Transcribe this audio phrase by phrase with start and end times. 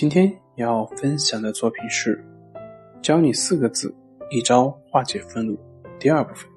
[0.00, 2.24] 今天要分享的作品是
[3.02, 3.94] 教你四个字，
[4.30, 5.54] 一招化解愤怒。
[5.98, 6.48] 第二部分，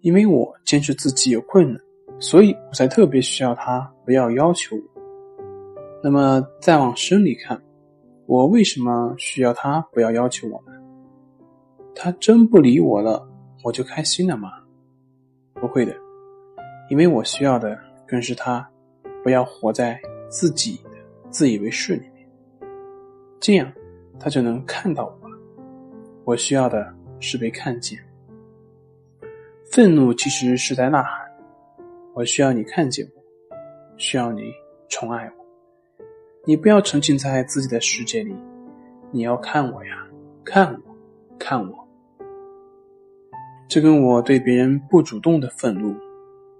[0.00, 1.80] 因为我坚持自己有困难，
[2.18, 4.82] 所以我才特别需要他不要要求我。
[6.02, 7.62] 那么再往深里看，
[8.26, 10.72] 我为什么需要他不要要求我呢？
[11.94, 13.24] 他真不理我了，
[13.62, 14.50] 我就开心了吗？
[15.54, 15.94] 不会的，
[16.88, 18.68] 因为我需要的更是他。
[19.22, 20.90] 不要活在自己的
[21.30, 22.26] 自以为是里面，
[23.38, 23.72] 这样
[24.18, 25.38] 他就能看到我了。
[26.24, 27.98] 我需要的是被看见。
[29.70, 31.30] 愤怒其实是在呐喊：
[32.14, 33.22] 我需要你看见我，
[33.98, 34.52] 需要你
[34.88, 35.44] 宠爱我。
[36.44, 38.34] 你不要沉浸在自己的世界里，
[39.10, 40.06] 你要看我呀，
[40.44, 40.80] 看我，
[41.38, 41.88] 看我。
[43.68, 45.94] 这跟我对别人不主动的愤怒，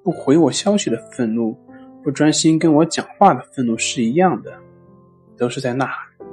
[0.04, 1.56] 不回我消息的愤怒。
[2.02, 4.52] 不专心跟我讲话的愤怒是一样的，
[5.36, 6.26] 都是在呐喊。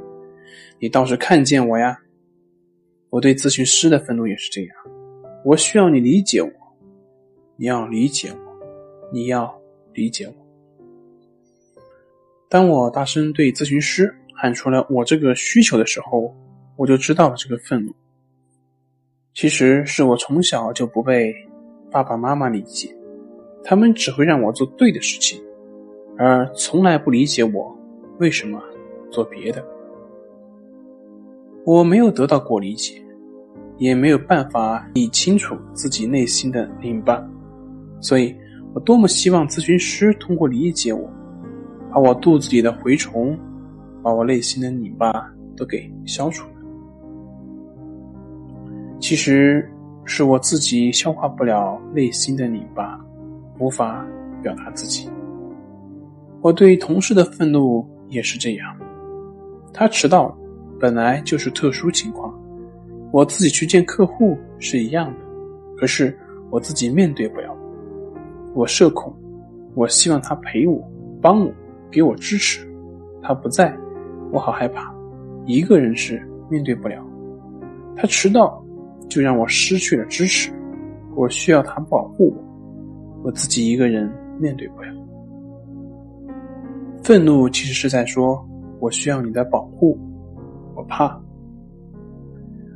[0.80, 2.00] 你倒是看见我呀！
[3.10, 4.76] 我对咨询师的愤怒也是这样。
[5.44, 6.50] 我需要你理解我，
[7.56, 8.38] 你要理解我，
[9.12, 9.60] 你要
[9.94, 10.34] 理解我。
[12.50, 16.34] 当我大声对咨询师喊出了我这个需求的时候，
[16.76, 17.94] 我就知道了这个愤怒。
[19.34, 21.36] 其实是我从小就不被
[21.92, 22.96] 爸爸妈妈理解，
[23.64, 25.42] 他们只会让我做对的事情。
[26.18, 27.78] 而从来不理解我
[28.20, 28.60] 为什么
[29.12, 29.64] 做别的，
[31.64, 33.02] 我没有得到过理解，
[33.78, 37.24] 也没有办法理清楚自己内心的拧巴，
[38.02, 38.36] 所以
[38.74, 41.08] 我多么希望咨询师通过理解我，
[41.92, 43.38] 把我肚子里的蛔虫，
[44.02, 46.54] 把我内心的拧巴都给消除了。
[49.00, 49.72] 其实
[50.04, 53.00] 是我自己消化不了内心的拧巴，
[53.60, 54.04] 无法
[54.42, 55.08] 表达自己。
[56.42, 58.78] 我对同事的愤怒也是这样，
[59.74, 60.36] 他迟到
[60.80, 62.34] 本来就是特殊情况，
[63.12, 65.20] 我自己去见客户是一样的，
[65.78, 66.18] 可是
[66.50, 67.56] 我自己面对不了，
[68.54, 69.14] 我社恐，
[69.74, 70.82] 我希望他陪我、
[71.22, 71.52] 帮我、
[71.92, 72.66] 给我支持，
[73.22, 73.76] 他不在，
[74.32, 74.94] 我好害怕，
[75.46, 77.04] 一个人是面对不了，
[77.96, 78.64] 他迟到
[79.10, 80.52] 就让我失去了支持，
[81.16, 84.10] 我需要他保护我，我自己一个人
[84.40, 84.94] 面对不了。
[87.08, 88.46] 愤怒其实是在说
[88.82, 89.98] ：“我需要你的保护，
[90.76, 91.18] 我怕。”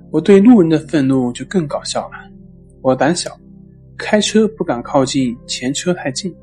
[0.09, 2.11] 我对路人的愤怒就更搞笑了。
[2.81, 3.37] 我胆小，
[3.97, 6.33] 开车不敢靠近前车太近。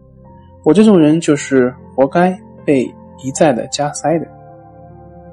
[0.66, 2.84] 我这种人就是活该被
[3.24, 4.26] 一再的加塞的。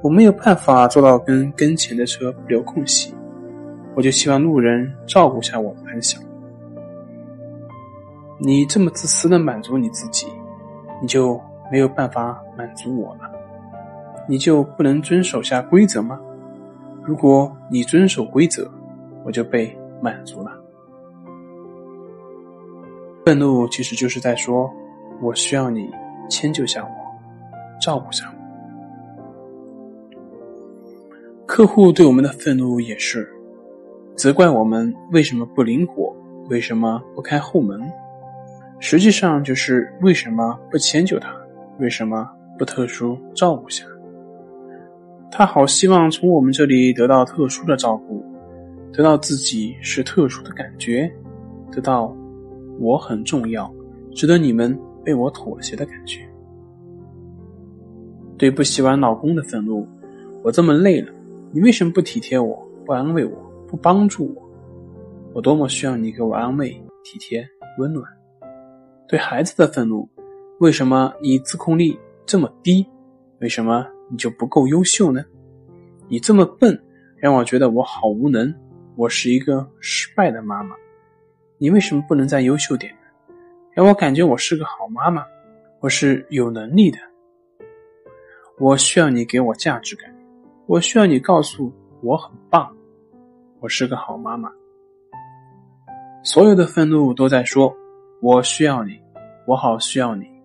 [0.02, 3.12] 我没有办法做到跟跟前的车不留空隙，
[3.94, 6.18] 我就希望路人照顾下我的胆小。
[8.38, 10.26] 你这么自私的满足你自己，
[11.02, 11.38] 你就。
[11.70, 13.30] 没有办法满足我了，
[14.28, 16.20] 你就不能遵守下规则吗？
[17.02, 18.70] 如果你遵守规则，
[19.24, 20.50] 我就被满足了。
[23.24, 24.70] 愤怒其实就是在说，
[25.20, 25.90] 我需要你
[26.28, 26.90] 迁就下我，
[27.80, 28.36] 照顾下我。
[31.46, 33.28] 客户对我们的愤怒也是，
[34.16, 36.14] 责怪我们为什么不灵活，
[36.50, 37.80] 为什么不开后门，
[38.80, 41.32] 实际上就是为什么不迁就他。
[41.78, 42.28] 为什么
[42.58, 43.84] 不特殊照顾下？
[45.30, 48.24] 他好希望从我们这里得到特殊的照顾，
[48.92, 51.12] 得到自己是特殊的感觉，
[51.70, 52.16] 得到
[52.78, 53.70] 我很重要，
[54.12, 56.26] 值得你们为我妥协的感觉。
[58.38, 59.86] 对不喜欢老公的愤怒，
[60.42, 61.12] 我这么累了，
[61.52, 63.32] 你为什么不体贴我，不安慰我，
[63.66, 64.42] 不帮助我？
[65.34, 66.70] 我多么需要你给我安慰、
[67.04, 67.46] 体贴、
[67.78, 68.04] 温暖。
[69.08, 70.08] 对孩子的愤怒。
[70.58, 72.86] 为什么你自控力这么低？
[73.40, 75.22] 为什么你就不够优秀呢？
[76.08, 76.82] 你这么笨，
[77.18, 78.54] 让我觉得我好无能，
[78.94, 80.74] 我是一个失败的妈妈。
[81.58, 83.34] 你为什么不能再优秀点呢？
[83.72, 85.22] 让我感觉我是个好妈妈，
[85.80, 86.98] 我是有能力的。
[88.58, 90.10] 我需要你给我价值感，
[90.64, 91.70] 我需要你告诉
[92.00, 92.74] 我很棒，
[93.60, 94.50] 我是个好妈妈。
[96.22, 97.76] 所有的愤怒都在说，
[98.22, 98.98] 我需要你，
[99.46, 100.35] 我好需要你。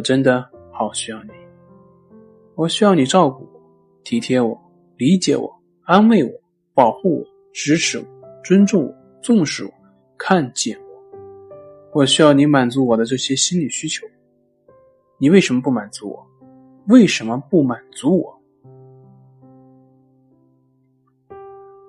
[0.00, 1.30] 我真的好需要你。
[2.54, 3.60] 我需要你照顾我、
[4.02, 4.58] 体贴我、
[4.96, 6.30] 理解我、安慰我、
[6.72, 8.04] 保护我、支持我、
[8.42, 9.70] 尊重我、重视我、
[10.16, 12.00] 看见我。
[12.00, 14.06] 我需要你满足我的这些心理需求。
[15.18, 16.26] 你为什么不满足我？
[16.88, 18.40] 为什么不满足我？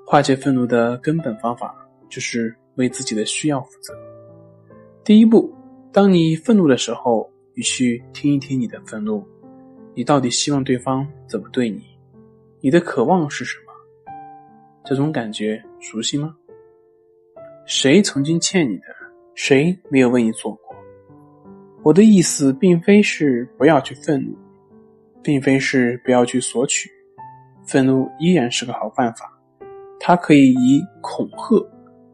[0.06, 1.74] 化解愤怒的根本方法
[2.10, 3.94] 就是为自己的需要负责。
[5.02, 5.50] 第一步，
[5.94, 7.31] 当你愤怒的时候，
[7.62, 9.24] 你去听一听你的愤怒，
[9.94, 11.84] 你到底希望对方怎么对你？
[12.60, 14.12] 你的渴望是什么？
[14.84, 16.36] 这种感觉熟悉吗？
[17.68, 18.86] 谁曾经欠你的？
[19.36, 20.75] 谁没有为你做过？
[21.84, 24.36] 我的意思并非是不要去愤怒，
[25.22, 26.90] 并非是不要去索取，
[27.63, 29.31] 愤怒依然是个好办法，
[30.00, 31.63] 它可以以恐吓、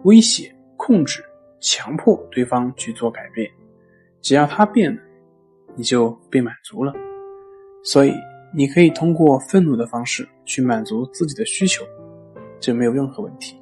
[0.04, 1.24] 威胁、控制、
[1.62, 3.50] 强迫对方去做改变，
[4.22, 5.02] 只要他变了，
[5.78, 6.94] 你就被满足了。
[7.84, 8.14] 所以，
[8.54, 11.86] 你可以通过愤怒的方式去满足自己的需求，
[12.60, 13.56] 这没有任何问题。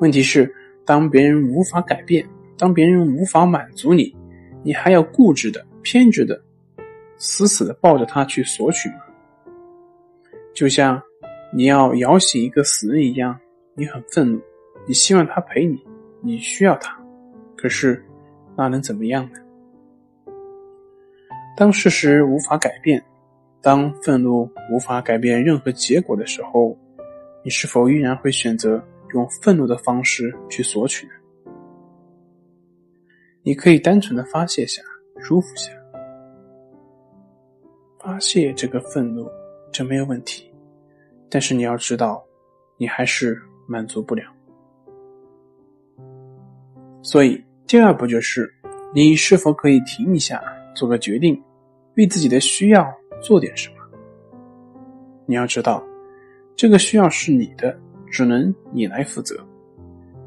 [0.00, 0.54] 问题是，
[0.84, 2.24] 当别人无法改变，
[2.56, 4.14] 当别人无法满足你。
[4.62, 6.40] 你还要固执的、偏执的、
[7.16, 8.96] 死死的抱着他去索取吗？
[10.54, 11.00] 就像
[11.52, 13.38] 你要摇醒一个死人一样，
[13.74, 14.40] 你很愤怒，
[14.86, 15.82] 你希望他陪你，
[16.20, 17.00] 你需要他，
[17.56, 18.04] 可是
[18.56, 19.38] 那能怎么样呢？
[21.58, 23.04] 当事实无法改变，
[23.60, 26.78] 当愤怒无法改变任何结果的时候，
[27.42, 28.80] 你是否依然会选择
[29.12, 31.12] 用愤怒的方式去索取呢？
[33.42, 34.80] 你可以单纯的发泄下，
[35.18, 35.72] 舒服下，
[37.98, 39.28] 发泄这个愤怒，
[39.72, 40.48] 这没有问题。
[41.28, 42.24] 但是你要知道，
[42.76, 44.22] 你还是满足不了。
[47.02, 48.48] 所以第二步就是，
[48.94, 50.40] 你是否可以停一下，
[50.72, 51.42] 做个决定，
[51.98, 52.90] 为自己的需要
[53.20, 53.74] 做点什么？
[55.26, 55.84] 你要知道，
[56.56, 57.78] 这个需要是你的，
[58.10, 59.36] 只能你来负责。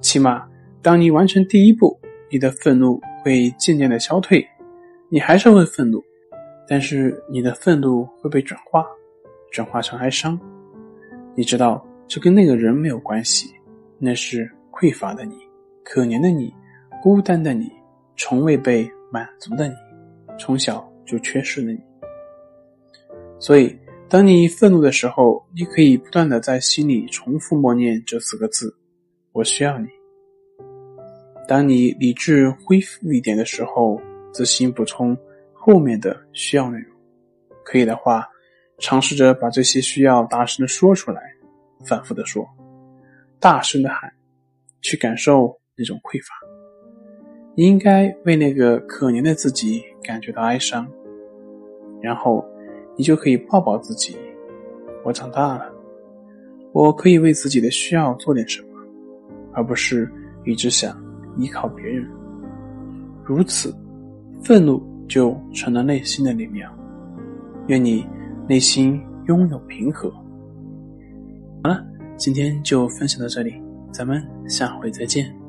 [0.01, 0.47] 起码，
[0.83, 3.01] 当你完成第一步，你的愤怒。
[3.23, 4.43] 会渐渐的消退，
[5.07, 6.03] 你还是会愤怒，
[6.67, 8.83] 但是你的愤怒会被转化，
[9.51, 10.39] 转化成哀伤。
[11.35, 13.53] 你知道，这跟那个人没有关系，
[13.99, 15.35] 那是匮乏的你，
[15.83, 16.51] 可怜的你，
[16.99, 17.71] 孤单的你，
[18.17, 19.75] 从未被满足的你，
[20.39, 21.79] 从小就缺失了你。
[23.39, 23.77] 所以，
[24.07, 28.75] 当你愤怒的时候，你可以不断的在心里重复默念这四个字
[29.33, 29.87] ：“我需要你。”
[31.47, 33.99] 当你理智恢复一点的时候，
[34.31, 35.17] 自行补充
[35.53, 36.95] 后面的需要内容。
[37.63, 38.27] 可以的话，
[38.79, 41.21] 尝试着把这些需要大声的说出来，
[41.85, 42.47] 反复的说，
[43.39, 44.11] 大声的喊，
[44.81, 46.50] 去感受那种匮乏。
[47.55, 50.87] 你应该为那个可怜的自己感觉到哀伤，
[52.01, 52.43] 然后
[52.95, 54.15] 你就可以抱抱自己。
[55.03, 55.65] 我长大了，
[56.71, 58.67] 我可以为自己的需要做点什么，
[59.53, 60.11] 而不是
[60.45, 60.95] 一直想。
[61.37, 62.05] 依靠别人，
[63.23, 63.73] 如此，
[64.43, 66.69] 愤怒就成了内心的力量。
[67.67, 68.05] 愿你
[68.49, 70.09] 内心拥有平和。
[71.63, 71.81] 好了，
[72.17, 73.53] 今天就分享到这里，
[73.93, 75.40] 咱们下回再见。